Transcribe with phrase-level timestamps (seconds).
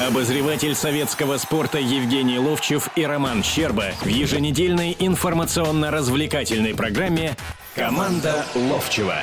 [0.00, 7.36] Обозреватель советского спорта Евгений Ловчев и Роман Щерба в еженедельной информационно-развлекательной программе
[7.74, 9.16] «Команда Ловчева».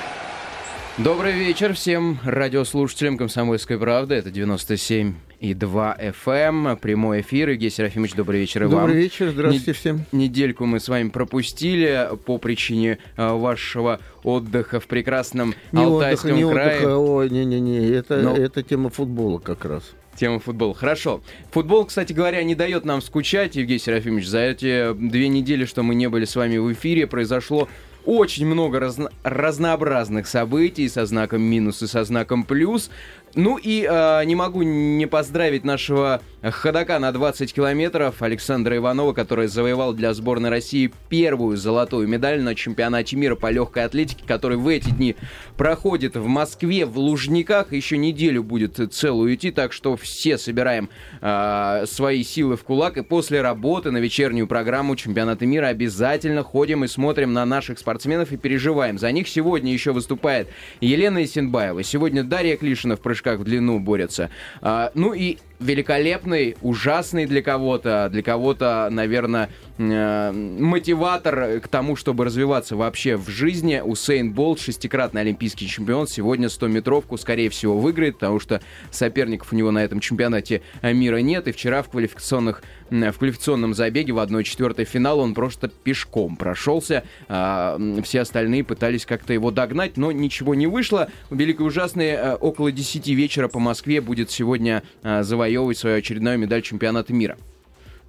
[0.98, 4.16] Добрый вечер всем радиослушателям «Комсомольской правды».
[4.16, 6.76] Это 97 и 2 FM.
[6.76, 7.52] Прямой эфир.
[7.52, 8.88] Евгений Серафимович, добрый вечер и добрый вам.
[8.88, 10.06] Добрый вечер, здравствуйте Не- всем.
[10.12, 16.46] Недельку мы с вами пропустили по причине э, вашего отдыха в прекрасном не Алтайском отдыха,
[16.48, 16.78] не крае.
[16.80, 18.36] Отдыха, ой, не-не-не, это, Но...
[18.36, 19.94] это тема футбола как раз.
[20.16, 20.74] Тема футбола.
[20.74, 21.22] Хорошо.
[21.52, 24.28] Футбол, кстати говоря, не дает нам скучать, Евгений Серафимович.
[24.28, 27.68] За эти две недели, что мы не были с вами в эфире, произошло
[28.06, 32.90] очень много разно- разнообразных событий со знаком минус и со знаком плюс.
[33.36, 39.48] Ну и э, не могу не поздравить нашего ходока на 20 километров Александра Иванова, который
[39.48, 44.68] завоевал для сборной России первую золотую медаль на чемпионате мира по легкой атлетике, который в
[44.68, 45.16] эти дни
[45.58, 47.74] проходит в Москве, в Лужниках.
[47.74, 50.90] Еще неделю будет целую идти, так что все собираем
[51.22, 52.98] э, свои силы в кулак.
[52.98, 58.32] И после работы на вечернюю программу чемпионата мира обязательно ходим и смотрим на наших спортсменов
[58.32, 58.98] и переживаем.
[58.98, 60.48] За них сегодня еще выступает
[60.80, 61.84] Елена Исенбаева.
[61.84, 64.30] Сегодня Дарья Клишина в прыжках в длину борется.
[64.62, 72.26] А, ну и великолепный, ужасный для кого-то, для кого-то, наверное, э, мотиватор к тому, чтобы
[72.26, 73.82] развиваться вообще в жизни.
[73.84, 78.62] Усейн Болт, шестикратный олимпийский чемпион, сегодня 100-метровку, скорее всего, выиграет, потому что
[78.92, 81.48] соперников у него на этом чемпионате мира нет.
[81.48, 87.04] И вчера в квалификационных в квалификационном забеге в 1-4 финала он просто пешком прошелся.
[87.28, 91.10] А, все остальные пытались как-то его догнать, но ничего не вышло.
[91.32, 96.62] Великий ужасный э, около 10 вечера по Москве будет сегодня а, завоевывать свою очередную медаль
[96.62, 97.38] чемпионата мира.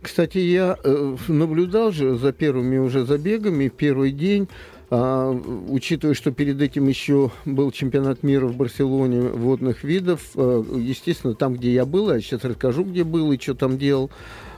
[0.01, 4.49] Кстати, я э, наблюдал же за первыми уже забегами первый день.
[4.89, 5.31] А,
[5.69, 11.55] учитывая, что перед этим еще был чемпионат мира в Барселоне водных видов, а, естественно, там,
[11.55, 14.11] где я был, я сейчас расскажу, где был и что там делал,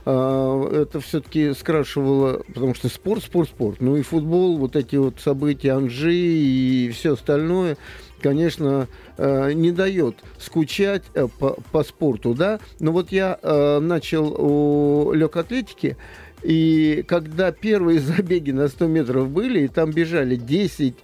[0.04, 3.80] а, это все-таки скрашивало, потому что спорт, спорт, спорт.
[3.80, 7.78] Ну и футбол, вот эти вот события Анжи и все остальное,
[8.20, 11.04] конечно, не дает скучать
[11.38, 12.60] по, по спорту, да.
[12.80, 13.38] Но вот я
[13.80, 15.96] начал о легкоатлетике,
[16.42, 20.94] и когда первые забеги на 100 метров были, и там бежали 10,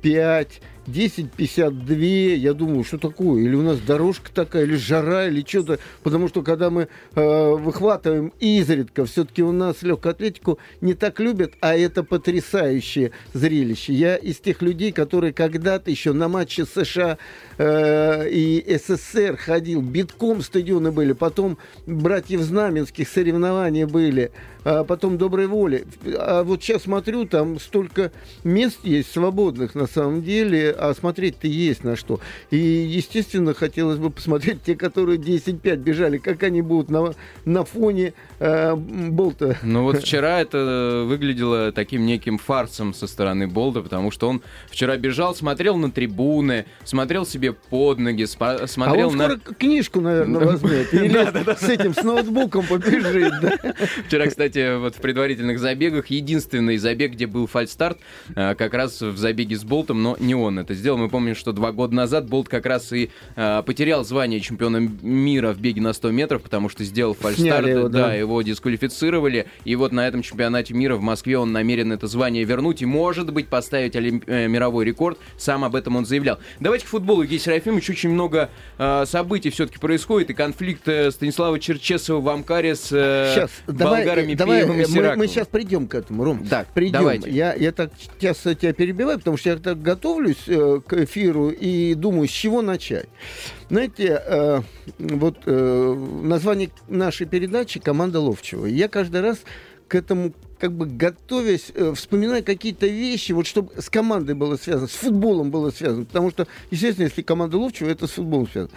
[0.00, 3.42] 5, 10.52, я думаю, что такое?
[3.42, 5.78] Или у нас дорожка такая, или жара, или что-то.
[6.02, 11.52] Потому что когда мы э, выхватываем изредка, все-таки у нас легкую атлетику не так любят,
[11.60, 13.92] а это потрясающее зрелище.
[13.92, 17.18] Я из тех людей, которые когда-то еще на матче США
[17.58, 24.32] э, и СССР ходил, битком стадионы были, потом братьев Знаменских соревнования были,
[24.64, 25.84] а потом доброй воли.
[26.18, 28.12] А вот сейчас смотрю, там столько
[28.44, 32.20] мест есть свободных на самом деле, а смотреть-то есть на что.
[32.50, 37.14] И, естественно, хотелось бы посмотреть те, которые 10-5 бежали, как они будут на,
[37.44, 39.58] на фоне э, Болта.
[39.62, 44.96] Ну вот вчера это выглядело таким неким фарсом со стороны Болта, потому что он вчера
[44.96, 49.24] бежал, смотрел на трибуны, смотрел себе под ноги, смотрел а он на...
[49.24, 50.92] скоро книжку, наверное, возьмет.
[50.94, 53.32] Или с этим, с ноутбуком побежит.
[54.06, 57.98] Вчера, кстати, вот в предварительных забегах единственный забег, где был фальстарт,
[58.34, 60.98] э, как раз в забеге с Болтом, но не он это сделал.
[60.98, 65.52] Мы помним, что два года назад Болт как раз и э, потерял звание чемпиона мира
[65.52, 67.66] в беге на 100 метров, потому что сделал фальстарт.
[67.66, 68.08] Его, да.
[68.08, 69.46] да, его дисквалифицировали.
[69.64, 73.32] И вот на этом чемпионате мира в Москве он намерен это звание вернуть и, может
[73.32, 74.24] быть, поставить олимп...
[74.26, 75.18] э, мировой рекорд.
[75.36, 76.38] Сам об этом он заявлял.
[76.60, 77.90] Давайте к футболу, Евгений Серафимович.
[77.90, 80.30] Очень много э, событий все-таки происходит.
[80.30, 85.16] И конфликт э, Станислава Черчесова в Амкаре с э, Сейчас, болгарами давай, Пиевым и мы,
[85.16, 86.46] мы сейчас придем к этому, Ром.
[86.48, 86.92] Да, придем.
[87.00, 87.30] давайте.
[87.30, 91.94] Я, я так часто тебя перебиваю, потому что я так готовлюсь э, к эфиру и
[91.94, 93.08] думаю, с чего начать.
[93.68, 94.60] Знаете, э,
[94.98, 98.66] вот э, название нашей передачи «Команда Ловчева».
[98.66, 99.38] Я каждый раз
[99.88, 100.32] к этому
[100.62, 105.50] как бы готовясь, э, вспоминая какие-то вещи, вот чтобы с командой было связано, с футболом
[105.50, 106.04] было связано.
[106.04, 108.72] Потому что, естественно, если команда Ловчева, это с футболом связано.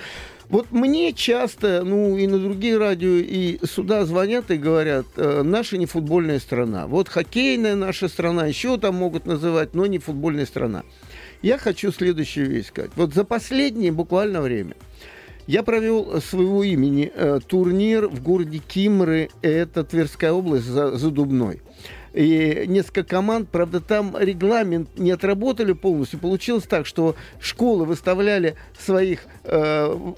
[0.49, 5.77] Вот мне часто, ну и на другие радио, и сюда звонят и говорят, э, наша
[5.77, 6.87] не футбольная страна.
[6.87, 10.83] Вот хоккейная наша страна, еще там могут называть, но не футбольная страна.
[11.41, 12.91] Я хочу следующую вещь сказать.
[12.95, 14.75] Вот за последнее буквально время
[15.47, 21.61] я провел своего имени э, турнир в городе Кимры, это Тверская область, за, за Дубной.
[22.15, 26.17] И несколько команд, правда, там регламент не отработали полностью.
[26.17, 30.13] Получилось так, что школы выставляли своих э,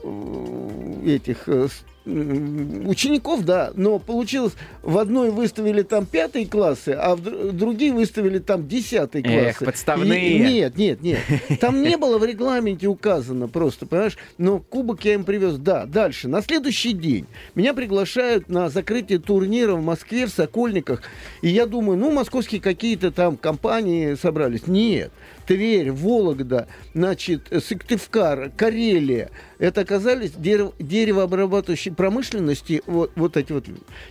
[1.03, 1.67] этих э,
[2.07, 8.67] учеников, да, но получилось, в одной выставили там пятые классы, а в другие выставили там
[8.67, 9.47] десятые классы.
[9.47, 10.37] Эх, подставные.
[10.37, 11.19] И, нет, нет, нет.
[11.59, 14.17] Там не было в регламенте указано просто, понимаешь?
[14.37, 15.57] Но кубок я им привез.
[15.57, 16.27] Да, дальше.
[16.27, 17.25] На следующий день
[17.55, 21.01] меня приглашают на закрытие турнира в Москве, в Сокольниках.
[21.41, 24.67] И я думаю, ну, московские какие-то там компании собрались.
[24.67, 25.11] Нет.
[25.47, 29.31] Тверь, Вологда, значит, Сыктывкар, Карелия.
[29.59, 33.65] Это оказались дерево, деревообрабатывающие промышленности вот, вот эти вот.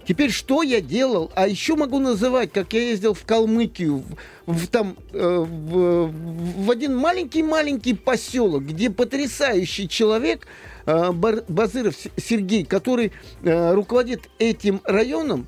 [0.08, 1.30] Теперь что я делал?
[1.34, 4.02] А еще могу называть, как я ездил в Калмыкию,
[4.46, 6.10] в, в там, э, в,
[6.64, 10.46] в один маленький-маленький поселок, где потрясающий человек,
[10.86, 13.12] э, Базыров Сергей, который
[13.42, 15.46] э, руководит этим районом,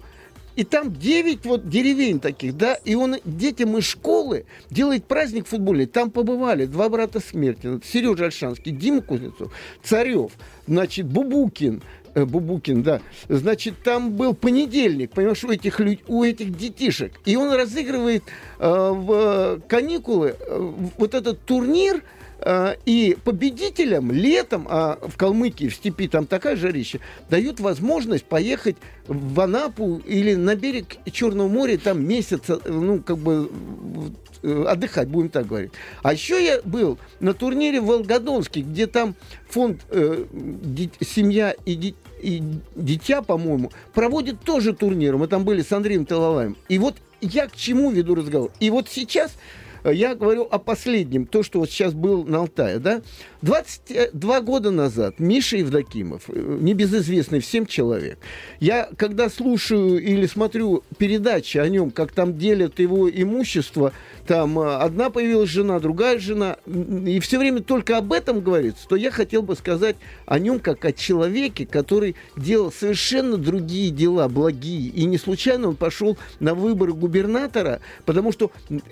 [0.59, 5.87] и там 9 вот деревень таких, да, и он детям из школы делает праздник футбольный.
[5.87, 7.81] Там побывали два брата смерти.
[7.85, 9.53] Сережа Альшанский, Дима Кузнецов,
[9.85, 10.33] Царев,
[10.67, 11.81] значит, Бубукин,
[12.15, 13.01] э, Бубукин, да.
[13.29, 16.01] Значит, там был понедельник, понимаешь, у этих, люд...
[16.09, 17.13] у этих детишек.
[17.25, 18.25] И он разыгрывает
[18.59, 22.28] э, в каникулы э, вот этот турнир– Э,
[22.85, 28.77] и победителям летом, а в Калмыкии, в степи там такая жарища, дают возможность поехать
[29.09, 33.51] в Анапу или на берег Черного моря, там месяц, ну, как бы
[34.43, 35.73] э, отдыхать, будем так говорить.
[36.03, 39.15] А еще я был на турнире в Волгодонске, где там
[39.49, 40.25] фонд э,
[41.01, 42.43] «Семья и, ди, и
[42.77, 45.17] дитя», по-моему, проводит тоже турнир.
[45.17, 46.57] Мы там были с Андреем Талалаем.
[46.69, 48.51] И вот я к чему веду разговор.
[48.61, 49.33] И вот сейчас
[49.85, 53.03] я говорю о последнем, то, что вот сейчас был на Алтае, да?
[53.43, 58.19] 22 года назад Миша Евдокимов, э, небезызвестный всем человек,
[58.59, 63.93] я когда слушаю или смотрю передачи о нем, как там делят его имущество,
[64.27, 68.97] там э, одна появилась жена, другая жена, и все время только об этом говорится, то
[68.97, 69.97] я хотел бы сказать
[70.27, 74.89] о нем как о человеке, который делал совершенно другие дела, благие.
[74.89, 78.51] И не случайно он пошел на выборы губернатора, потому что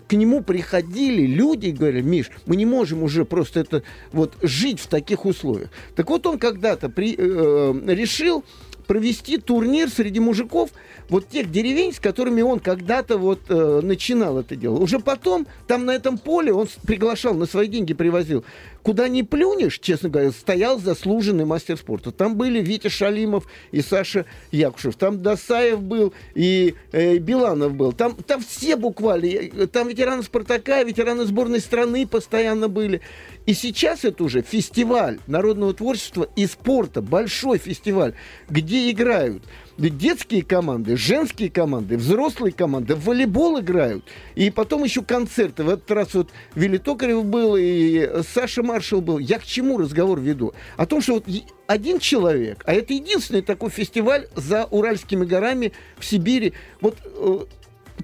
[0.08, 3.82] к нему приходили люди и говорили, Миш, мы не можем уже просто это
[4.12, 5.70] вот жить в таких условиях.
[5.94, 8.44] Так вот он когда-то при, э, решил
[8.86, 10.70] провести турнир среди мужиков
[11.08, 14.78] вот тех деревень, с которыми он когда-то вот э, начинал это дело.
[14.78, 18.44] Уже потом там на этом поле он приглашал, на свои деньги привозил.
[18.86, 22.12] Куда не плюнешь, честно говоря, стоял заслуженный мастер спорта.
[22.12, 24.94] Там были Витя Шалимов и Саша Якушев.
[24.94, 27.92] Там Досаев был и э, Биланов был.
[27.92, 29.66] Там, там все буквально.
[29.66, 33.00] Там ветераны Спартака, ветераны сборной страны постоянно были.
[33.44, 38.14] И сейчас это уже фестиваль народного творчества и спорта, большой фестиваль,
[38.48, 39.42] где играют
[39.78, 44.04] детские команды, женские команды, взрослые команды, в волейбол играют.
[44.34, 45.64] И потом еще концерты.
[45.64, 49.18] В этот раз вот Вилли Токарев был, и Саша Маршал был.
[49.18, 50.54] Я к чему разговор веду?
[50.76, 51.24] О том, что вот
[51.66, 56.52] один человек, а это единственный такой фестиваль за Уральскими горами в Сибири.
[56.80, 57.38] Вот э,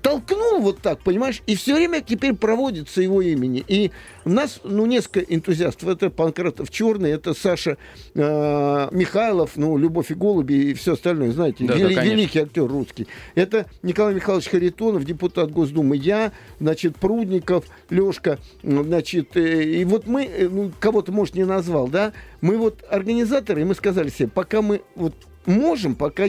[0.00, 3.64] толкнул вот так, понимаешь, и все время теперь проводится его имени.
[3.66, 3.90] И
[4.24, 5.88] у нас, ну, несколько энтузиастов.
[5.88, 7.76] Это Панкратов Черный, это Саша
[8.14, 12.66] э, Михайлов, ну, Любовь и голуби и все остальное, знаете, да, вели, да, великий актер
[12.66, 13.06] русский.
[13.34, 20.24] Это Николай Михайлович Харитонов, депутат Госдумы, я, значит, Прудников, Лешка, значит, э, и вот мы,
[20.24, 24.62] э, ну, кого-то, может, не назвал, да, мы вот организаторы, и мы сказали себе, пока
[24.62, 25.14] мы вот
[25.46, 26.24] можем, пока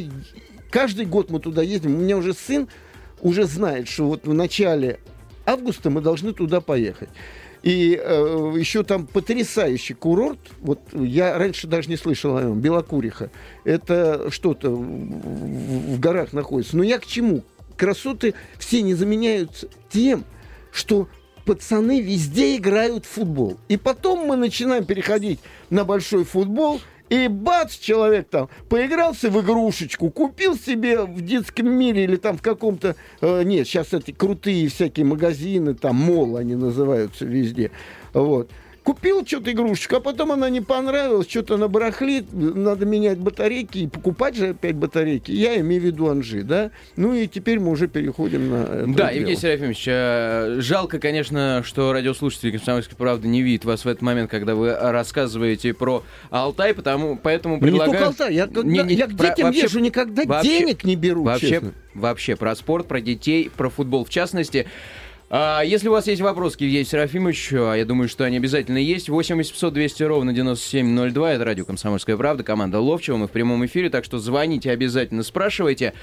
[0.72, 2.68] каждый год мы туда ездим, у меня уже сын
[3.24, 5.00] уже знает, что вот в начале
[5.46, 7.10] августа мы должны туда поехать.
[7.64, 10.40] И э, еще там потрясающий курорт.
[10.60, 12.60] Вот я раньше даже не слышал о нем.
[12.60, 13.32] Белокуриха.
[13.64, 16.76] Это что-то в, в, горах находится.
[16.76, 17.44] Но я к чему?
[17.78, 20.26] Красоты все не заменяются тем,
[20.74, 21.08] что
[21.46, 23.58] пацаны везде играют в футбол.
[23.70, 26.82] И потом мы начинаем переходить на большой футбол–
[27.14, 32.42] и бац, человек там поигрался в игрушечку, купил себе в детском мире или там в
[32.42, 32.96] каком-то...
[33.22, 37.70] Э, нет, сейчас эти крутые всякие магазины, там мол они называются везде.
[38.14, 38.50] Вот.
[38.84, 44.36] Купил что-то игрушечку, а потом она не понравилась, что-то набарахлит, надо менять батарейки и покупать
[44.36, 45.32] же опять батарейки.
[45.32, 46.72] Я имею в виду Анжи, да?
[46.98, 49.12] Ну и теперь мы уже переходим на это Да.
[49.12, 54.30] Евгений Серафимович, э, жалко, конечно, что радиослушатели «Комсомольской правды» не видят вас в этот момент,
[54.30, 57.92] когда вы рассказываете про Алтай, потому, поэтому предлагаю...
[57.92, 60.84] Не только Алтай, я, когда, не, не, я к детям вообще, езжу, никогда вообще, денег
[60.84, 61.74] не беру, вообще, честно.
[61.94, 64.68] Вообще, про спорт, про детей, про футбол в частности.
[65.36, 68.78] А, если у вас есть вопросы к Евгению Серафимовичу, а я думаю, что они обязательно
[68.78, 73.66] есть, 8 800 200 ровно 9702, это радио «Комсомольская правда», команда Ловчева, мы в прямом
[73.66, 75.94] эфире, так что звоните обязательно, спрашивайте.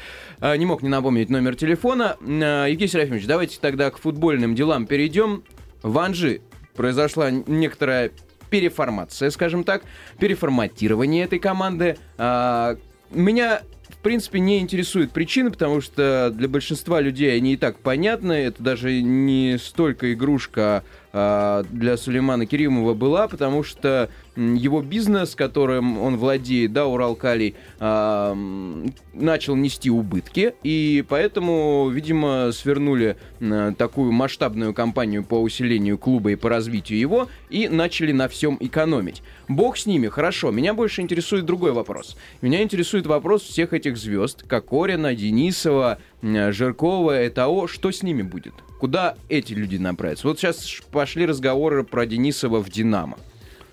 [0.41, 2.17] А, не мог не напомнить номер телефона.
[2.21, 5.45] А, Евгений Серафимович, давайте тогда к футбольным делам перейдем.
[5.85, 6.41] В Анжи
[6.75, 8.11] произошла некоторая
[8.51, 9.85] переформация, скажем так,
[10.19, 11.97] переформатирование этой команды.
[12.19, 18.33] меня в принципе, не интересует причины, потому что для большинства людей они и так понятны.
[18.33, 25.99] Это даже не столько игрушка, а для Сулеймана Керимова была, потому что его бизнес, которым
[25.99, 34.73] он владеет, да, Уралкалий, э, начал нести убытки, и поэтому, видимо, свернули э, такую масштабную
[34.73, 39.23] кампанию по усилению клуба и по развитию его, и начали на всем экономить.
[39.49, 40.53] Бог с ними, хорошо.
[40.53, 42.17] Меня больше интересует другой вопрос.
[42.41, 48.55] Меня интересует вопрос всех этих звезд, Кокорина, Денисова, Жиркова, ЭТАО, что с ними будет?
[48.79, 50.29] Куда эти люди направятся?
[50.29, 53.19] Вот сейчас пошли разговоры про Денисова в «Динамо».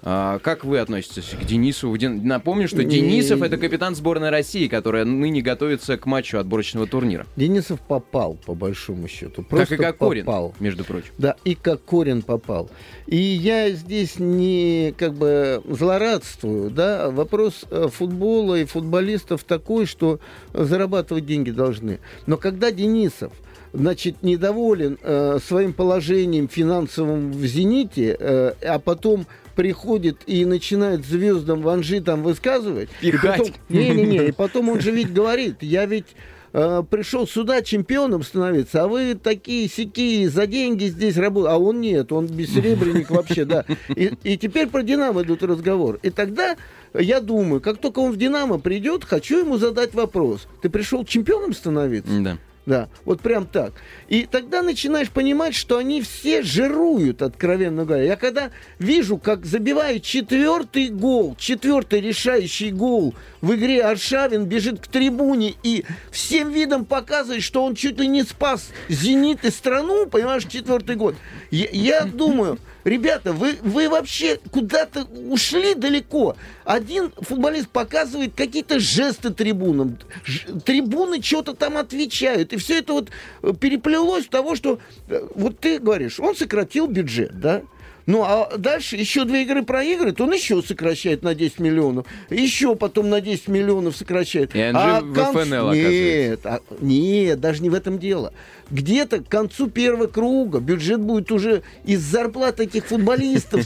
[0.03, 1.95] А, как вы относитесь к Денису?
[1.99, 7.25] Напомню, что Денисов это капитан сборной России, которая ныне готовится к матчу отборочного турнира.
[7.35, 9.43] Денисов попал, по большому счету.
[9.43, 10.55] Просто как и Кокорин, попал.
[10.59, 11.11] между прочим.
[11.17, 12.69] Да, и как Корин попал.
[13.05, 20.19] И я здесь не как бы злорадствую, да, вопрос э, футбола и футболистов такой, что
[20.53, 21.99] зарабатывать деньги должны.
[22.25, 23.33] Но когда Денисов
[23.73, 29.27] значит, недоволен э, своим положением финансовым в «Зените», э, а потом
[29.57, 32.89] приходит и начинает звездам ванжи там высказывать.
[33.01, 33.53] Пихать.
[33.69, 36.05] Не-не-не, и потом он же ведь говорит, я ведь
[36.53, 41.55] э, пришел сюда чемпионом становиться, а вы такие сякие за деньги здесь работаете.
[41.55, 43.65] А он нет, он бессеребренник вообще, да.
[43.89, 45.99] И, и теперь про «Динамо» идут разговор.
[46.03, 46.55] И тогда
[46.93, 50.47] я думаю, как только он в «Динамо» придет, хочу ему задать вопрос.
[50.61, 52.11] Ты пришел чемпионом становиться?
[52.21, 52.37] Да.
[52.67, 53.71] Да, вот прям так.
[54.09, 58.03] И тогда начинаешь понимать, что они все жируют, откровенно говоря.
[58.03, 64.88] Я когда вижу, как забивают четвертый гол, четвертый решающий гол в игре Аршавин бежит к
[64.88, 70.43] трибуне и всем видом показывает, что он чуть ли не спас «Зенит» и страну, понимаешь,
[70.43, 71.15] четвертый год.
[71.51, 76.38] Я, я думаю, Ребята, вы, вы вообще куда-то ушли далеко.
[76.63, 80.00] Один футболист показывает какие-то жесты трибунам.
[80.24, 82.53] Ж, трибуны что-то там отвечают.
[82.53, 83.10] И все это вот
[83.41, 84.79] э, переплелось в того, что...
[85.10, 87.62] Э, вот ты говоришь, он сократил бюджет, да?
[88.07, 92.07] Ну, а дальше еще две игры проигрывает, он еще сокращает на 10 миллионов.
[92.29, 94.55] Еще потом на 10 миллионов сокращает.
[94.55, 95.45] И а в конц...
[95.45, 98.31] ФНЛ, нет, а, нет, даже не в этом дело.
[98.71, 103.65] Где-то к концу первого круга бюджет будет уже из зарплат этих футболистов.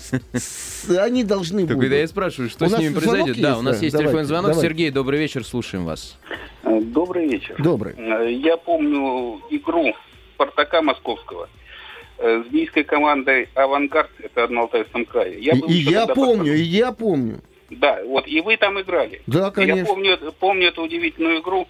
[0.90, 1.80] Они должны будут.
[1.80, 3.40] Тогда я спрашиваю, что с ними произойдет?
[3.40, 4.56] Да, у нас есть телефонный звонок.
[4.56, 6.18] Сергей, добрый вечер, слушаем вас.
[6.64, 7.56] Добрый вечер.
[7.60, 7.94] Добрый.
[8.40, 9.94] Я помню игру
[10.34, 11.61] Спартака Московского Э,
[12.22, 15.40] с бийской командой «Авангард», это на Алтайском крае.
[15.40, 17.40] Я и я помню, и я помню.
[17.70, 19.22] Да, вот, и вы там играли.
[19.28, 19.80] Да, конечно.
[19.80, 21.68] Я помню, помню эту удивительную игру.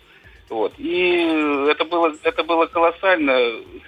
[0.49, 0.73] Вот.
[0.77, 3.37] И это было, это было колоссально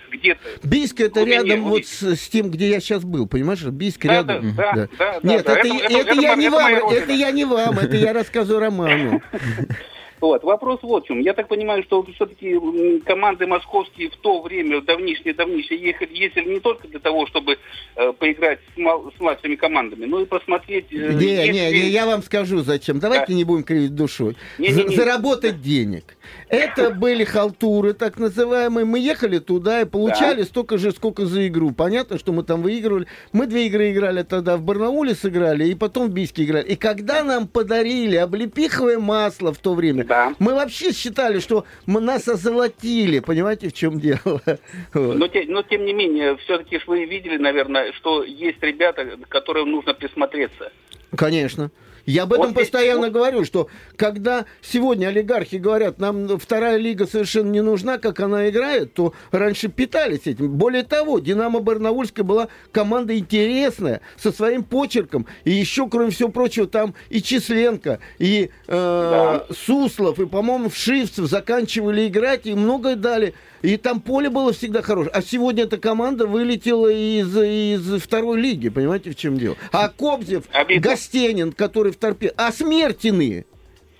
[0.10, 0.42] где-то.
[0.64, 3.64] Бийск это рядом вот с, с тем, где я сейчас был, понимаешь?
[3.64, 4.56] Бийск да, рядом.
[4.56, 5.20] Да, да, да.
[5.24, 8.14] Нет, да, это, это, это, это, я не вам, это я не вам, это я
[8.14, 9.22] рассказываю Роману.
[10.24, 10.42] Вот.
[10.46, 11.20] Вопрос вот в чем.
[11.20, 12.58] Я так понимаю, что все-таки
[13.02, 17.58] команды московские в то время, давнишние-давнишние, ехали, ездили не только для того, чтобы
[17.98, 20.86] э, поиграть с, мал, с младшими командами, но и посмотреть...
[20.94, 21.52] Э, не, если...
[21.52, 23.00] не, не, я вам скажу зачем.
[23.00, 23.34] Давайте да.
[23.34, 24.38] не будем кривить душой.
[24.58, 25.64] Не, не, не, Заработать да.
[25.64, 26.16] денег.
[26.48, 28.86] Это были халтуры, так называемые.
[28.86, 30.46] Мы ехали туда и получали да.
[30.46, 31.72] столько же, сколько за игру.
[31.72, 33.08] Понятно, что мы там выигрывали.
[33.34, 36.68] Мы две игры играли тогда в Барнауле сыграли, и потом в Бийске играли.
[36.68, 40.36] И когда нам подарили облепиховое масло в то время, да.
[40.38, 43.20] Мы вообще считали, что мы нас озолотили.
[43.20, 44.42] Понимаете, в чем дело?
[44.94, 49.94] Но, те, но тем не менее, все-таки вы видели, наверное, что есть ребята, которым нужно
[49.94, 50.72] присмотреться.
[51.16, 51.72] Конечно.
[52.06, 53.14] Я об этом вот постоянно здесь...
[53.14, 58.94] говорю, что когда сегодня олигархи говорят, нам вторая лига совершенно не нужна, как она играет,
[58.94, 60.52] то раньше питались этим.
[60.52, 65.28] Более того, Динамо Барнаульская была команда интересная, со своим почерком.
[65.46, 69.46] И еще, кроме всего прочего, там и Численко, и э, да.
[69.54, 73.34] Суслов, и, по-моему, Вшивцев заканчивали играть, и многое дали.
[73.64, 75.12] И там поле было всегда хорошее.
[75.14, 78.68] А сегодня эта команда вылетела из, из второй лиги.
[78.68, 79.56] Понимаете, в чем дело?
[79.72, 80.90] А Кобзев, Обидно.
[80.90, 82.34] Гостенин, который в торпе...
[82.38, 83.46] А Смертины...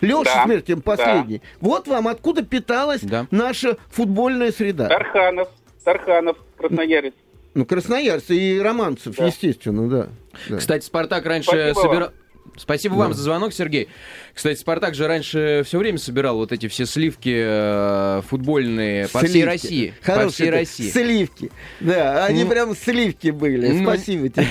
[0.02, 1.38] Леша да, Смертин последний.
[1.38, 1.44] Да.
[1.62, 3.26] Вот вам откуда питалась да.
[3.32, 4.90] наша футбольная среда.
[4.90, 5.48] Тарханов,
[5.86, 7.14] Тарханов, Красноярец.
[7.54, 9.28] Ну, Красноярцы и Романцев, да.
[9.28, 10.08] естественно, да.
[10.50, 10.58] да.
[10.58, 12.10] Кстати, Спартак раньше собирал...
[12.58, 13.04] Спасибо да.
[13.04, 13.88] вам за звонок, Сергей.
[14.34, 19.46] Кстати, Спартак же раньше все время собирал вот эти все сливки э, футбольные по всей
[19.46, 19.94] России.
[20.02, 20.90] Хорошие по всей России.
[20.90, 21.52] Сливки.
[21.80, 23.68] Да, они ну, прям сливки были.
[23.68, 24.48] Ну, Спасибо тебе.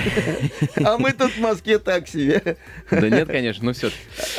[0.84, 2.56] А мы тут в Москве так себе.
[2.90, 3.90] Да нет, конечно, ну все.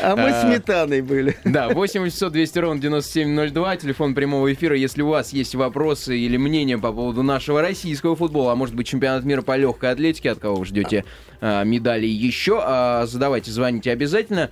[0.02, 1.36] А мы а, сметаной были.
[1.44, 4.78] Да, 8 800 200 ровно 9702, телефон прямого эфира.
[4.78, 8.88] Если у вас есть вопросы или мнения по поводу нашего российского футбола, а может быть
[8.88, 11.04] чемпионат мира по легкой атлетике, от кого вы ждете
[11.42, 14.50] а, медали еще, а, задавайте, звоните обязательно.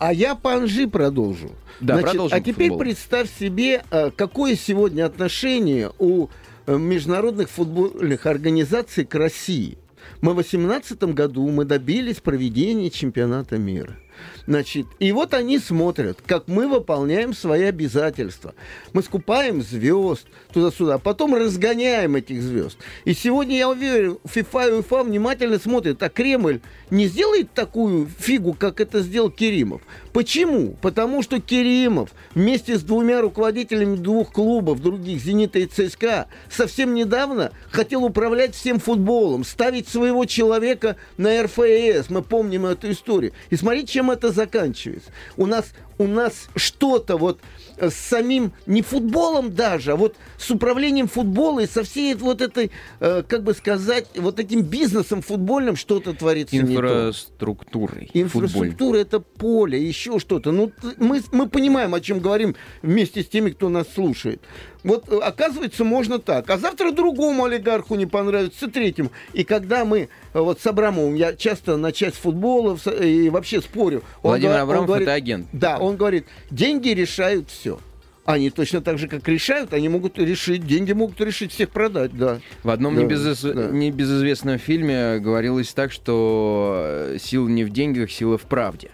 [0.00, 1.50] А я по Анжи продолжу.
[1.80, 2.78] Да, Значит, продолжим а теперь футбол.
[2.78, 6.28] представь себе, э, какое сегодня отношение у
[6.66, 9.76] э, международных футбольных организаций к России.
[10.22, 13.98] Мы в 2018 году мы добились проведения чемпионата мира.
[14.46, 18.54] Значит, и вот они смотрят, как мы выполняем свои обязательства.
[18.92, 22.78] Мы скупаем звезд туда-сюда, а потом разгоняем этих звезд.
[23.04, 26.60] И сегодня, я уверен, ФИФА и УЕФА внимательно смотрят, а Кремль
[26.90, 29.82] не сделает такую фигу, как это сделал Керимов.
[30.12, 30.76] Почему?
[30.82, 37.52] Потому что Керимов вместе с двумя руководителями двух клубов, других, «Зенита» и «ЦСКА», совсем недавно
[37.70, 42.10] хотел управлять всем футболом, ставить своего человека на РФС.
[42.10, 43.32] Мы помним эту историю.
[43.50, 45.10] И смотрите, чем это заканчивается.
[45.36, 47.40] У нас, у нас что-то вот
[47.76, 52.40] э, с самим, не футболом даже, а вот с управлением футбола и со всей вот
[52.40, 56.56] этой, э, как бы сказать, вот этим бизнесом футбольным что-то творится.
[56.56, 58.10] Инфраструктурой.
[58.14, 60.52] Инфраструктура это поле, еще что-то.
[60.52, 64.40] Ну, мы, мы понимаем, о чем говорим вместе с теми, кто нас слушает.
[64.82, 66.48] Вот э, оказывается, можно так.
[66.48, 69.10] А завтра другому олигарху не понравится, третьему.
[69.34, 74.02] И когда мы вот с Абрамовым, я часто на часть футбола и вообще спорю.
[74.22, 75.46] Владимир говор- Абрамов говорит- это агент.
[75.52, 77.78] Да, он говорит, деньги решают все.
[78.26, 82.38] Они точно так же, как решают, они могут решить, деньги могут решить всех продать, да.
[82.62, 83.70] В одном Да, небезыс- да.
[83.70, 86.82] небезызвестном фильме говорилось так, что
[87.14, 88.90] э, сила не в деньгах, сила в правде.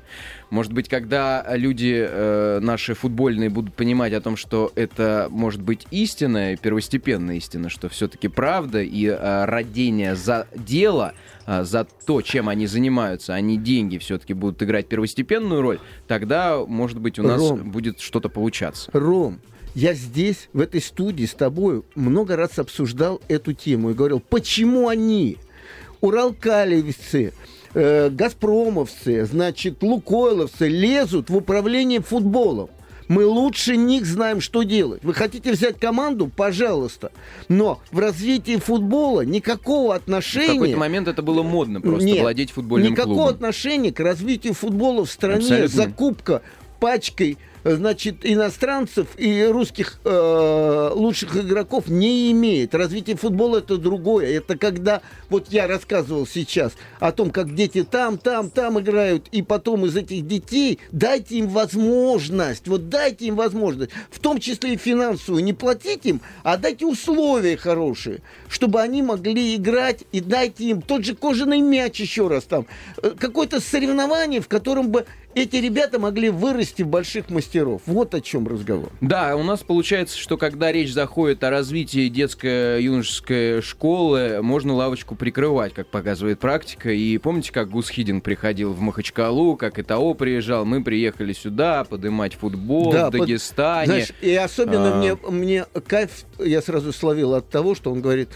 [0.48, 5.86] Может быть, когда люди э, наши футбольные будут понимать о том, что это может быть
[5.90, 11.14] истинная, первостепенная истина, что все-таки правда и э, родение за дело,
[11.46, 17.18] за то, чем они занимаются, они деньги все-таки будут играть первостепенную роль, тогда, может быть,
[17.18, 17.70] у нас Ром.
[17.70, 18.90] будет что-то получаться.
[18.92, 19.40] Ром,
[19.76, 24.88] я здесь, в этой студии с тобой много раз обсуждал эту тему и говорил, почему
[24.88, 25.36] они,
[26.00, 27.34] уралкалевцы,
[27.74, 32.70] э, газпромовцы, значит, лукойловцы, лезут в управление футболом.
[33.08, 35.04] Мы лучше них знаем, что делать.
[35.04, 36.30] Вы хотите взять команду?
[36.34, 37.12] Пожалуйста.
[37.48, 40.54] Но в развитии футбола никакого В отношения...
[40.54, 43.34] какой-то момент это было модно просто Нет, владеть футбольным Никакого клубом.
[43.34, 45.38] отношения к развитию футбола в стране.
[45.38, 45.68] Абсолютно.
[45.68, 46.42] Закупка
[46.80, 47.38] пачкой
[47.74, 52.74] значит, иностранцев и русских э, лучших игроков не имеет.
[52.74, 54.38] Развитие футбола это другое.
[54.38, 59.42] Это когда, вот я рассказывал сейчас о том, как дети там, там, там играют, и
[59.42, 64.76] потом из этих детей дайте им возможность, вот дайте им возможность, в том числе и
[64.76, 70.82] финансовую, не платите им, а дайте условия хорошие, чтобы они могли играть, и дайте им
[70.82, 72.66] тот же кожаный мяч еще раз там,
[73.02, 77.82] э, какое-то соревнование, в котором бы эти ребята могли вырасти в больших мастеров.
[77.86, 78.90] Вот о чем разговор.
[79.00, 85.74] Да, у нас получается, что когда речь заходит о развитии детско-юношеской школы, можно лавочку прикрывать,
[85.74, 86.90] как показывает практика.
[86.90, 92.34] И помните, как Гус Хидинг приходил в Махачкалу, как ИТАО приезжал, мы приехали сюда поднимать
[92.34, 93.86] футбол Да, в под- Дагестане.
[93.86, 94.98] Знаешь, и особенно А.
[94.98, 98.28] мне, мне кайф, я сразу словил от того, что он говорит,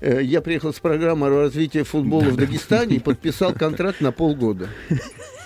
[0.00, 4.68] э, я приехал с программой развития футбола в Дагестане и подписал контракт на полгода.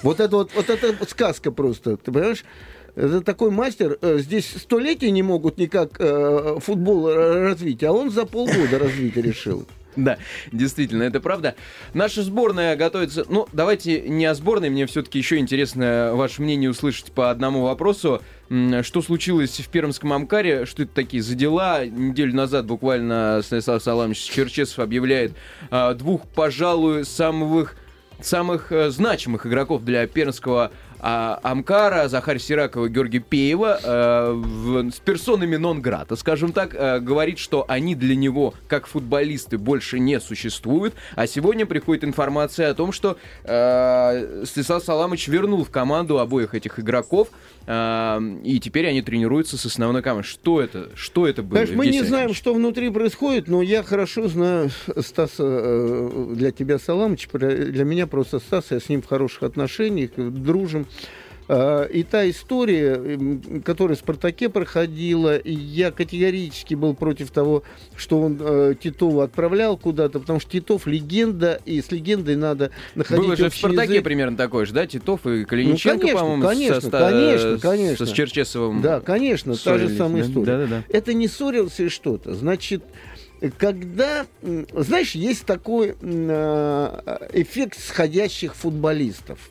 [0.02, 2.44] Вот это вот, вот это сказка просто, ты понимаешь?
[2.94, 8.26] Это такой мастер, э, здесь столетия не могут никак э, футбол развить, а он за
[8.26, 9.66] полгода развить решил.
[9.94, 10.16] Да,
[10.52, 11.54] действительно, это правда.
[11.92, 13.26] Наша сборная готовится...
[13.28, 18.22] Ну, давайте не о сборной, мне все-таки еще интересно ваше мнение услышать по одному вопросу.
[18.48, 20.64] Что случилось в Пермском Амкаре?
[20.64, 21.84] Что это такие за дела?
[21.84, 25.32] Неделю назад буквально Станислав Саламович Черчесов объявляет
[25.70, 27.76] а, двух, пожалуй, самых
[28.24, 30.70] самых э, значимых игроков для пермского
[31.02, 37.38] а, Амкара, Захарь Сиракова, Георгий Пеева, э, в- с персонами нон-грата, скажем так, э, говорит,
[37.38, 40.94] что они для него, как футболисты, больше не существуют.
[41.16, 46.78] А сегодня приходит информация о том, что э, Станислав Саламович вернул в команду обоих этих
[46.78, 47.28] игроков,
[47.66, 50.28] э, и теперь они тренируются с основной командой.
[50.28, 50.90] Что это?
[50.94, 51.56] Что это было?
[51.58, 57.28] Конечно, мы не знаем, что внутри происходит, но я хорошо знаю Стаса, для тебя Саламыч,
[57.32, 60.86] для меня просто Стас, я с ним в хороших отношениях, дружим.
[61.48, 67.64] А, И та история, м, которая в «Спартаке» проходила, и я категорически был против того,
[67.96, 73.24] что он э, Титова отправлял куда-то, потому что Титов легенда, и с легендой надо находить
[73.24, 74.04] Было же в «Спартаке» язык.
[74.04, 74.86] примерно такое же, да?
[74.86, 78.06] Титов и Калиниченко, конечно, по-моему, конечно, со конечно, конечно.
[78.06, 78.80] С Черчесовым.
[78.80, 80.28] Да, конечно, та же ссорились, самая да?
[80.28, 80.46] история.
[80.46, 80.84] Да-да-да.
[80.88, 82.34] Это не ссорился и что-то.
[82.34, 82.84] Значит,
[83.58, 84.26] когда,
[84.72, 89.50] знаешь, есть такой а, эффект сходящих футболистов.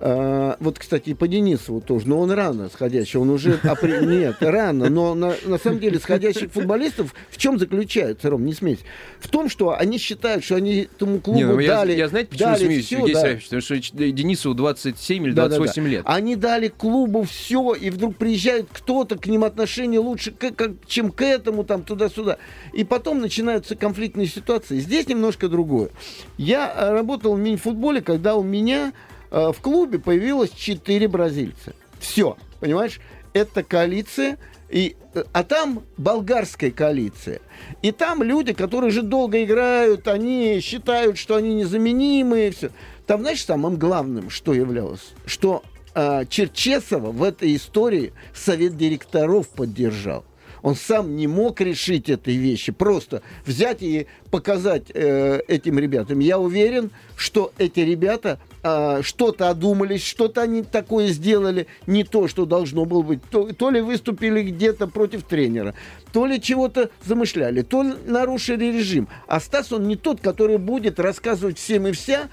[0.00, 3.58] А, вот, кстати, и по Денисову тоже, но он рано сходящий, он уже...
[3.82, 8.82] Нет, рано, но на, на самом деле сходящих футболистов в чем заключается, Ром, не смейся?
[9.18, 11.92] В том, что они считают, что они этому клубу Не, ну, я, дали...
[11.94, 13.20] я знаете, почему дали смеюсь, всё, Сергей да.
[13.20, 13.44] Серафимович?
[13.44, 15.88] Потому что Денисову 27 или Да, да, 28 да.
[15.88, 16.02] лет.
[16.06, 21.10] Они дали клубу все, и вдруг приезжает кто-то, к ним отношение лучше, к- как- чем
[21.10, 22.38] к этому, там, туда-сюда.
[22.72, 24.78] И потом начинаются конфликтные ситуации.
[24.78, 25.90] Здесь немножко другое.
[26.36, 28.92] Я э, работал в мини-футболе, когда у меня
[29.30, 31.74] в клубе появилось 4 бразильца.
[31.98, 33.00] Все, понимаешь?
[33.32, 34.38] Это коалиция,
[34.68, 37.40] и, э, а там болгарская коалиция.
[37.82, 42.50] И там люди, которые же долго играют, они считают, что они незаменимые.
[42.50, 42.70] Все.
[43.06, 45.12] Там, знаешь, самым главным, что являлось?
[45.24, 45.62] Что
[45.94, 50.24] а, Черчесова в этой истории совет директоров поддержал.
[50.60, 56.18] Он сам не мог решить этой вещи, просто взять и показать э, этим ребятам.
[56.18, 62.44] Я уверен, что эти ребята а, что-то одумались, что-то они такое сделали, не то, что
[62.44, 63.22] должно было быть.
[63.30, 65.74] То, то ли выступили где-то против тренера,
[66.12, 69.08] то ли чего-то замышляли, то ли нарушили режим.
[69.26, 72.28] А Стас, он не тот, который будет рассказывать всем и вся,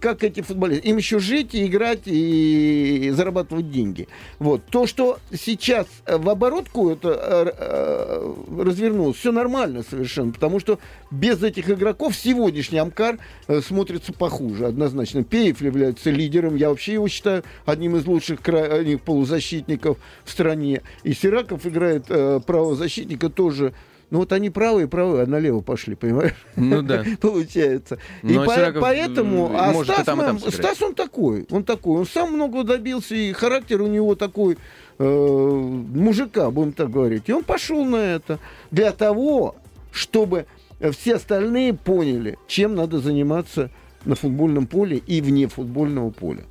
[0.00, 0.88] как эти футболисты.
[0.88, 4.08] Им еще жить, и играть и зарабатывать деньги.
[4.38, 4.64] Вот.
[4.66, 10.78] То, что сейчас э, в оборотку это э, э, развернулось, все нормально совершенно, потому что
[11.10, 15.24] без этих игроков сегодняшний Амкар э, смотрится похуже, однозначно.
[15.24, 20.82] Пеев является лидером, я вообще его считаю одним из лучших крайних полузащитников в стране.
[21.02, 23.74] И Сираков играет э, правозащитника тоже.
[24.10, 26.34] Ну вот они правые, правые, а налево пошли, понимаешь?
[26.56, 27.04] Ну да.
[27.20, 27.98] Получается.
[28.22, 29.50] И по- поэтому...
[29.54, 30.54] А и Стас, там, и там нам- сыграть.
[30.54, 31.46] Стас, он такой.
[31.50, 32.00] Он такой.
[32.00, 34.56] Он сам много добился, и характер у него такой
[34.98, 37.24] э, мужика, будем так говорить.
[37.26, 38.38] И он пошел на это
[38.70, 39.56] для того,
[39.92, 40.46] чтобы
[40.92, 43.70] все остальные поняли, чем надо заниматься
[44.04, 46.44] на футбольном поле и вне футбольного поля.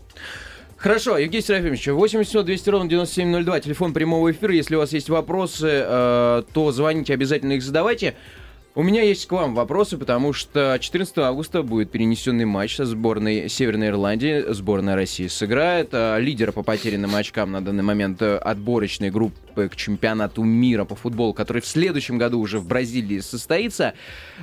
[0.78, 4.54] Хорошо, Евгений Серафимович, 87 200 ровно 9702, телефон прямого эфира.
[4.54, 8.14] Если у вас есть вопросы, э, то звоните, обязательно их задавайте.
[8.78, 13.50] У меня есть к вам вопросы, потому что 14 августа будет перенесенный матч со сборной
[13.50, 14.54] Северной Ирландии.
[14.54, 15.90] Сборная России сыграет.
[15.94, 20.96] А, Лидера по потерянным очкам на данный момент э, отборочной группы к чемпионату мира по
[20.96, 23.96] футболу, который в следующем году уже в Бразилии состоится.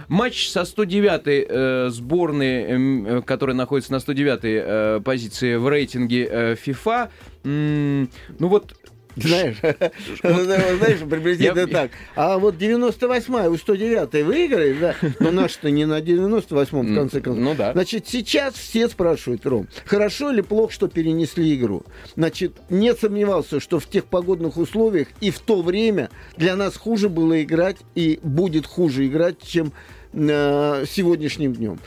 [0.09, 6.29] Матч со 109-й э, сборной, эм, э, которая находится на 109-й э, позиции в рейтинге
[6.29, 7.09] э, FIFA.
[7.45, 8.75] М, ну вот
[9.17, 9.57] Знаешь,
[10.23, 11.91] знаешь, приблизительно так.
[12.17, 17.43] А вот 98-я у 109-й выиграет, да, но наш-то не на 98-м, в конце концов.
[17.43, 17.73] Ну да.
[17.73, 21.85] Значит, сейчас все спрашивают, Ром, хорошо или плохо, что перенесли игру?
[22.17, 27.09] Значит, не сомневался, что в тех погодных условиях и в то время для нас хуже
[27.09, 29.73] было играть и будет хуже играть, чем
[30.13, 31.79] э, сегодняшним днем.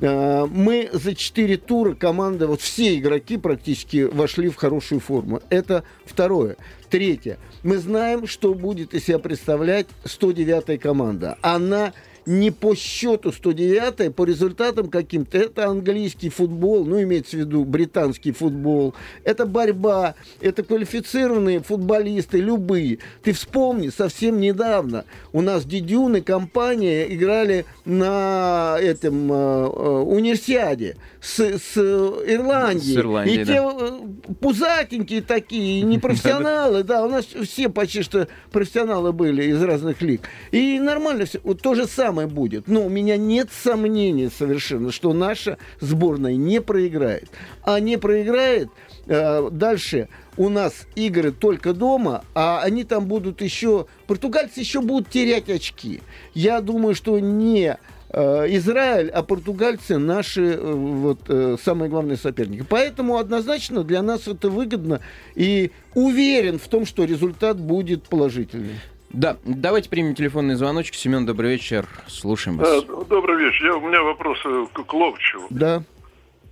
[0.00, 5.40] Э, Мы за 4 тура команда, вот все игроки практически вошли в хорошую форму.
[5.50, 6.56] Это второе.
[6.90, 7.38] Третье.
[7.62, 11.38] Мы знаем, что будет из себя представлять 109-я команда.
[11.42, 11.92] Она
[12.26, 15.38] не по счету 109 по результатам каким-то.
[15.38, 18.94] Это английский футбол, ну, имеется в виду британский футбол.
[19.24, 22.98] Это борьба, это квалифицированные футболисты, любые.
[23.22, 30.96] Ты вспомни, совсем недавно у нас Дидюн и компания играли на этом э, э, универсиаде
[31.20, 32.94] с, с Ирландией.
[32.94, 33.52] С Ирландией, и да.
[33.52, 40.02] те э, пузатенькие такие, непрофессионалы, да, у нас все почти что профессионалы были из разных
[40.02, 40.22] лиг.
[40.50, 41.40] И нормально все.
[41.42, 42.68] Вот то же самое будет.
[42.68, 47.28] Но у меня нет сомнений совершенно, что наша сборная не проиграет.
[47.62, 48.70] А не проиграет
[49.06, 53.86] э, дальше у нас игры только дома, а они там будут еще...
[54.06, 56.00] Португальцы еще будут терять очки.
[56.34, 57.76] Я думаю, что не
[58.10, 62.64] э, Израиль, а португальцы наши э, вот, э, самые главные соперники.
[62.68, 65.00] Поэтому однозначно для нас это выгодно
[65.34, 68.76] и уверен в том, что результат будет положительный.
[69.10, 70.94] Да, давайте примем телефонный звоночек.
[70.94, 71.86] Семен, добрый вечер.
[72.06, 72.84] Слушаем А, вас.
[73.08, 73.66] Добрый вечер.
[73.66, 75.46] Я, у меня вопрос э, к, Ловчеву.
[75.50, 75.82] Да,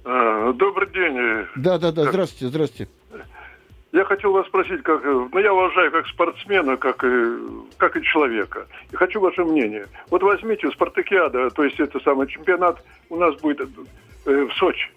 [0.05, 1.17] А, Добрый день.
[1.19, 2.05] э, да, да, да.
[2.05, 2.91] Здравствуйте, здравствуйте.
[3.93, 7.37] Я хотел вас спросить, как, э, ну, я уважаю как спортсмена, как и,
[7.77, 8.67] как и человека.
[8.93, 9.87] И хочу ваше мнение.
[10.11, 13.69] Вот возьмите Спартакиада, то есть это самый чемпионат у нас будет
[14.27, 14.89] э, в Сочи.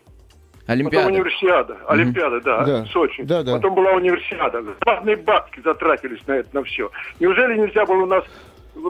[0.67, 1.07] Потом Олимпиада.
[1.07, 1.77] универсиада.
[1.87, 2.85] Олимпиада, да, Да.
[2.87, 3.23] Сочи.
[3.23, 3.53] Да, да.
[3.55, 4.61] Потом была универсиада.
[4.81, 6.91] Громадные бабки затратились на это, на все.
[7.21, 8.23] Неужели нельзя было у нас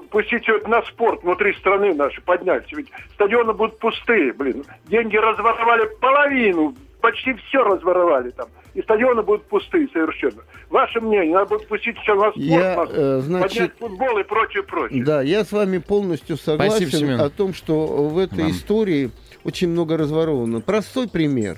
[0.10, 2.72] пустить это на спорт внутри страны нашей, поднять?
[2.74, 4.64] Ведь стадионы будут пустые, блин.
[4.88, 8.48] Деньги разворовали половину, почти все разворовали там.
[8.74, 10.42] И стадионы будут пустые совершенно.
[10.70, 14.64] Ваше мнение, надо будет пустить все на спорт, Я, э, значит, поднять футбол и прочее,
[14.64, 15.04] прочее.
[15.04, 17.22] Да, я с вами полностью согласен Семен.
[17.22, 18.52] о том, что в этой Вам.
[18.52, 19.10] истории
[19.48, 20.60] очень много разворовано.
[20.60, 21.58] Простой пример.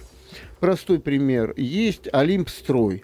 [0.60, 1.54] простой пример.
[1.58, 3.04] Есть Олимпстрой.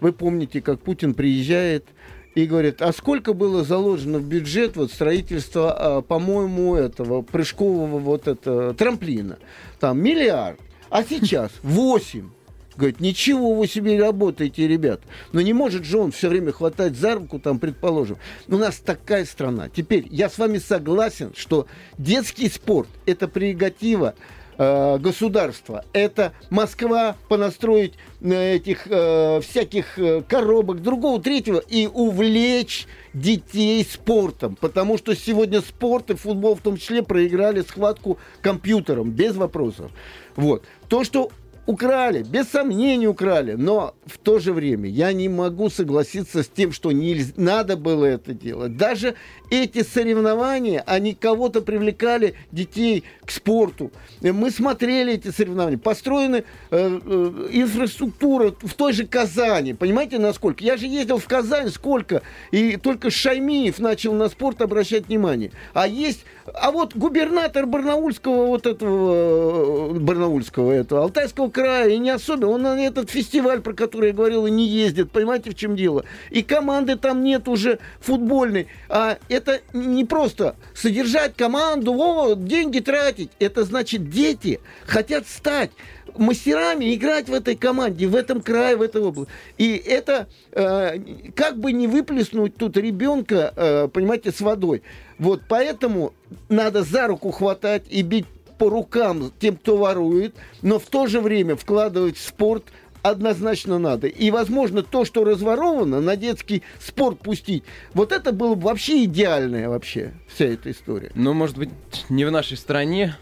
[0.00, 1.86] Вы помните, как Путин приезжает
[2.34, 8.28] и говорит, а сколько было заложено в бюджет вот строительства, а, по-моему, этого прыжкового вот
[8.28, 9.38] это трамплина?
[9.80, 10.60] Там миллиард.
[10.90, 12.28] А сейчас 8.
[12.76, 15.00] Говорит, ничего вы себе работаете, ребят.
[15.32, 18.18] Но не может же он все время хватать за руку, там, предположим.
[18.48, 19.68] У нас такая страна.
[19.74, 24.14] Теперь, я с вами согласен, что детский спорт– это прерогатива
[24.58, 25.86] э, государства.
[25.94, 34.56] Это Москва понастроить этих э, всяких э, коробок, другого, третьего, и увлечь детей спортом.
[34.60, 39.90] Потому что сегодня спорт и футбол в том числе проиграли схватку компьютером, без вопросов.
[40.36, 40.64] Вот.
[40.88, 41.30] То, что
[41.66, 46.72] украли, без сомнений украли, но в то же время я не могу согласиться с тем,
[46.72, 48.76] что не надо было это делать.
[48.76, 49.14] Даже
[49.50, 53.90] эти соревнования, они кого-то привлекали детей к спорту.
[54.20, 55.78] Мы смотрели эти соревнования.
[55.78, 59.74] Построены э, э, инфраструктура в той же Казани.
[59.74, 60.64] Понимаете, насколько?
[60.64, 62.22] Я же ездил в Казань, сколько?
[62.50, 65.50] И только Шаймиев начал на спорт обращать внимание.
[65.74, 66.24] А есть...
[66.54, 69.90] А вот губернатор Барнаульского, вот этого...
[69.90, 72.48] Э, Барнаульского, этого, Алтайского края, и не особенно.
[72.48, 75.10] Он на этот фестиваль, про который я говорил, и не ездит.
[75.10, 76.04] Понимаете, в чем дело?
[76.30, 78.68] И команды там нет уже футбольной.
[78.90, 83.30] А это не просто содержать команду, о, деньги тратить.
[83.38, 85.70] Это значит, дети хотят стать
[86.18, 89.32] мастерами играть в этой команде, в этом крае, в этой области.
[89.56, 90.98] И это э,
[91.34, 94.82] как бы не выплеснуть тут ребенка, э, понимаете, с водой.
[95.18, 96.12] Вот поэтому
[96.50, 98.26] надо за руку хватать и бить
[98.58, 102.64] по рукам тем, кто ворует, но в то же время вкладывать в спорт–
[103.10, 104.06] однозначно надо.
[104.06, 107.64] И, возможно, то, что разворовано, на детский спорт пустить,
[107.94, 111.10] вот это было бы вообще идеальная вообще вся эта история.
[111.14, 111.70] Ну, может быть,
[112.08, 113.16] не в нашей стране,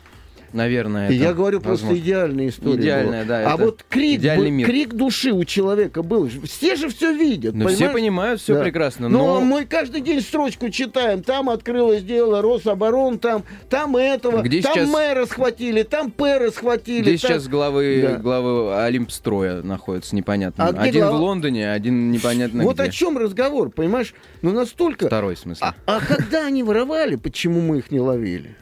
[0.55, 1.07] наверное.
[1.07, 1.89] Это я говорю возможно.
[1.89, 2.83] просто идеальная история.
[2.83, 3.39] Идеальная, была.
[3.39, 3.53] да.
[3.53, 4.67] А вот крик, был, мир.
[4.67, 6.31] крик души у человека был.
[6.45, 7.55] Все же все видят.
[7.55, 8.63] Ну, все понимают, все да.
[8.63, 9.09] прекрасно.
[9.09, 9.19] Но...
[9.19, 11.23] но мы каждый день строчку читаем.
[11.23, 14.89] Там открылось дело Рособорон, там, там этого, Где там сейчас...
[14.89, 17.03] мэра схватили, там пэра схватили.
[17.03, 17.31] Где там...
[17.31, 18.17] сейчас главы, да.
[18.19, 20.65] главы Олимпстроя находятся непонятно.
[20.65, 21.19] А один глава...
[21.19, 22.85] в Лондоне, один непонятно Вот где.
[22.85, 24.15] о чем разговор, понимаешь?
[24.43, 25.07] Ну настолько...
[25.07, 25.65] Второй смысл.
[25.65, 28.57] А, а когда они воровали, почему мы их не ловили?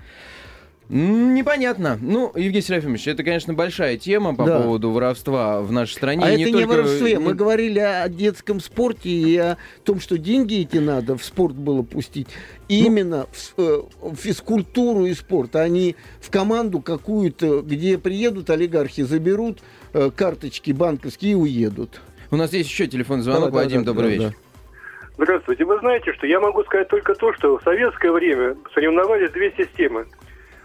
[0.88, 1.98] Непонятно.
[2.00, 4.60] Ну, Евгений Серафимович, это, конечно, большая тема по да.
[4.60, 6.22] поводу воровства в нашей стране.
[6.24, 6.58] А не это только...
[6.58, 7.18] не воровстве.
[7.18, 11.82] Мы говорили о детском спорте и о том, что деньги эти надо в спорт было
[11.82, 12.28] пустить.
[12.68, 12.88] И ну...
[12.88, 19.02] именно в, э, в физкультуру и спорт, а не в команду какую-то, где приедут олигархи,
[19.02, 19.60] заберут
[19.94, 22.00] э, карточки банковские и уедут.
[22.30, 23.50] У нас есть еще телефонный звонок.
[23.50, 24.36] Да, Вадим, да, добрый да, вечер.
[24.36, 25.24] Да.
[25.24, 25.64] Здравствуйте.
[25.64, 30.06] Вы знаете, что я могу сказать только то, что в советское время соревновались две системы–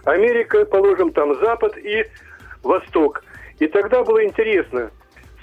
[0.08, 2.06] Америка, положим, там Запад и
[2.64, 3.24] Восток.
[3.60, 4.90] И тогда было интересно.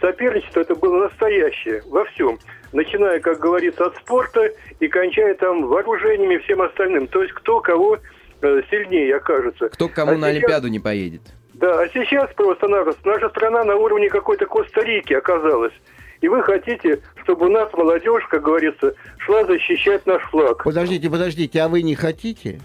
[0.01, 2.39] Соперничество это было настоящее во всем.
[2.73, 4.51] Начиная, как говорится, от спорта
[4.81, 7.07] и кончая там вооружениями и всем остальным.
[7.09, 7.99] То есть кто кого
[8.41, 9.69] э, сильнее окажется.
[9.69, 10.37] Кто кому а на сейчас...
[10.37, 11.23] Олимпиаду не поедет.
[11.55, 15.73] Да, а сейчас просто-напросто наша страна на уровне какой-то Коста-Рики оказалась.
[16.21, 20.65] И вы хотите, чтобы у нас молодежь, как говорится, шла защищать наш флаг.
[20.65, 22.61] Подождите, подождите, а вы не хотите?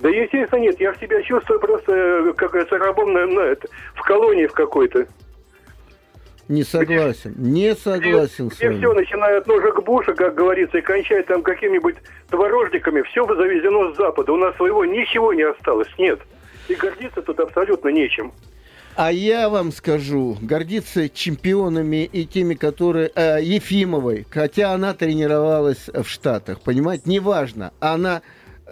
[0.00, 0.80] Да, естественно, нет.
[0.80, 5.06] Я себя чувствую просто, э, как говорится, рабом на, на это, в колонии в какой-то.
[6.48, 8.72] Не согласен, где, не согласен где, с вами.
[8.72, 11.96] Где все, начиная от ножек Буша, как говорится, и кончая там какими-нибудь
[12.28, 14.32] творожниками, все завезено с Запада.
[14.32, 16.18] У нас своего ничего не осталось, нет.
[16.68, 18.32] И гордиться тут абсолютно нечем.
[18.96, 23.12] А я вам скажу, гордиться чемпионами и теми, которые...
[23.14, 27.72] Э, Ефимовой, хотя она тренировалась в Штатах, понимаете, неважно.
[27.78, 28.22] Она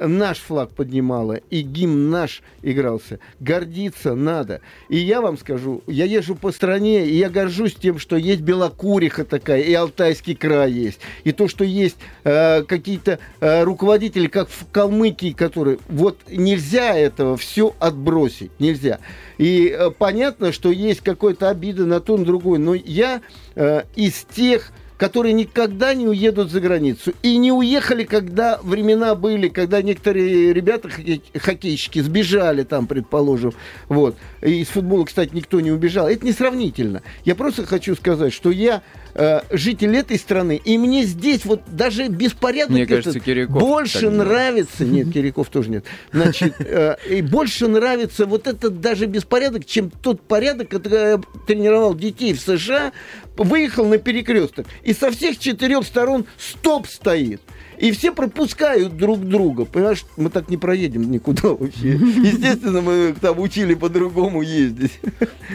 [0.00, 3.18] наш флаг поднимала, и гимн наш игрался.
[3.40, 4.60] Гордиться надо.
[4.88, 9.24] И я вам скажу, я езжу по стране, и я горжусь тем, что есть Белокуриха
[9.24, 11.00] такая, и Алтайский край есть.
[11.24, 15.78] И то, что есть э, какие-то э, руководители, как в Калмыкии, которые...
[15.88, 18.98] Вот нельзя этого все отбросить, нельзя.
[19.38, 23.22] И э, понятно, что есть какая-то обида на то, на другой, но я
[23.54, 27.14] э, из тех которые никогда не уедут за границу.
[27.22, 30.90] И не уехали, когда времена были, когда некоторые ребята,
[31.38, 33.52] хоккейщики, сбежали там, предположим.
[33.88, 34.16] Вот.
[34.42, 36.08] И из футбола, кстати, никто не убежал.
[36.08, 37.02] Это не сравнительно.
[37.24, 38.82] Я просто хочу сказать, что я
[39.18, 44.10] э, житель этой страны, и мне здесь вот даже беспорядок Мне этот кажется, Киряков больше
[44.10, 49.90] нравится, нет, Киряков тоже нет, значит, э, и больше нравится вот этот даже беспорядок, чем
[49.90, 52.92] тот порядок, который я тренировал детей в США,
[53.36, 57.40] выехал на перекресток, и со всех четырех сторон стоп стоит.
[57.78, 59.64] И все пропускают друг друга.
[59.64, 61.90] Понимаешь, мы так не проедем никуда вообще.
[61.92, 64.98] Естественно, мы там учили по-другому ездить.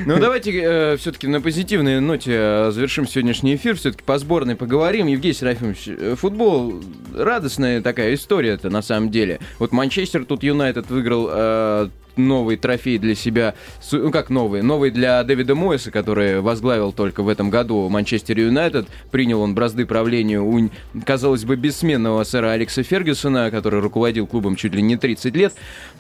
[0.06, 3.76] Ну, давайте все-таки на позитивной ноте э, завершим сегодняшний эфир.
[3.76, 5.08] Все-таки по сборной поговорим.
[5.08, 6.82] Евгений Серафимович, э, футбол
[7.16, 9.40] радостная такая история это на самом деле.
[9.60, 13.56] Вот Манчестер тут Юнайтед выиграл э, новый трофей для себя,
[13.92, 18.88] ну как новый, новый для Дэвида Моэса, который возглавил только в этом году Манчестер Юнайтед.
[19.12, 20.70] Принял он бразды правления у,
[21.06, 25.54] казалось бы, бессменного сэра Алекса Фергюсона, который руководил клубом чуть ли не 30 лет.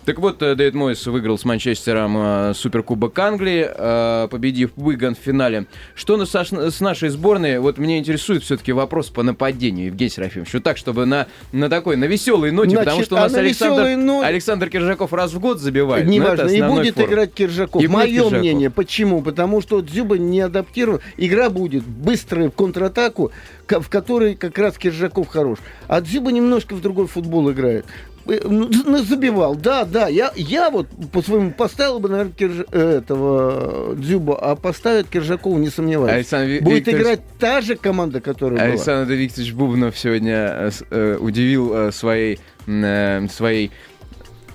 [0.06, 5.17] Так вот, э, Дэвид Моэс выиграл с Манчестером э, Суперкубок Англии, э, победив Уиган в
[5.19, 5.65] финале.
[5.95, 7.60] Что на- с нашей сборной?
[7.60, 10.54] Вот меня интересует все-таки вопрос по нападению, Евгений Серафимович.
[10.54, 13.36] Вот так, чтобы на, на такой, на веселой ноте, потому Значит, что у нас а
[13.36, 16.03] на Александр, веселой ноте- Александр Киржаков раз в год забивает.
[16.06, 17.10] Ну, Неважно, это и будет форум.
[17.10, 17.82] играть Киржаков.
[17.84, 18.34] И Мое Киржаков.
[18.39, 19.22] мнение, почему?
[19.22, 21.00] Потому что Дзюба не адаптирован.
[21.18, 23.32] Игра будет быстрая в контратаку,
[23.66, 25.60] ко- в которой как раз Киржаков хорош.
[25.88, 27.86] А Дзюба немножко в другой футбол играет.
[28.26, 30.08] Э, ну, ну, забивал, да, да.
[30.08, 35.70] Я, я вот по-своему поставил бы, наверное, Кирж- э, этого Дзюба, а поставит Киржакова, не
[35.70, 36.13] сомневаюсь.
[36.13, 38.70] Александр Ви- Будет Викторович- играть та же команда, которая была.
[38.70, 43.72] Александр Викторович Бубнов сегодня э, э, удивил э, своей, э, своей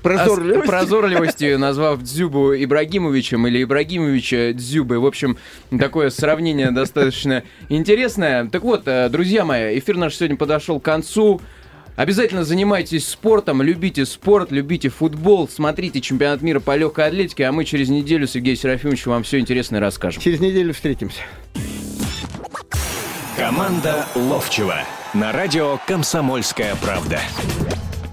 [0.02, 0.60] Прозорливость.
[0.64, 4.98] ос- прозорливостью, назвав Дзюбу Ибрагимовичем или Ибрагимовича Дзюбой.
[4.98, 5.36] В общем,
[5.78, 8.46] такое сравнение достаточно интересное.
[8.46, 11.40] Так вот, э, друзья мои, эфир наш сегодня подошел к концу.
[11.96, 17.64] Обязательно занимайтесь спортом, любите спорт, любите футбол, смотрите чемпионат мира по легкой атлетике, а мы
[17.64, 20.22] через неделю с Сергеем Серафимовичем вам все интересное расскажем.
[20.22, 21.22] Через неделю встретимся.
[23.36, 24.76] Команда Ловчева
[25.14, 27.18] на радио «Комсомольская правда».